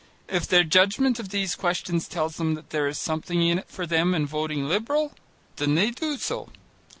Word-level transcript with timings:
If 0.27 0.47
their 0.47 0.63
judgment 0.63 1.19
of 1.19 1.29
these 1.29 1.53
questions 1.53 2.07
tells 2.07 2.37
them 2.37 2.55
that 2.55 2.71
there 2.71 2.87
is 2.87 2.97
something 2.97 3.43
in 3.45 3.59
it 3.59 3.69
for 3.69 3.85
them 3.85 4.15
in 4.15 4.25
voting 4.25 4.67
Liberal, 4.67 5.13
then 5.57 5.75
they 5.75 5.91
do 5.91 6.17
so. 6.17 6.49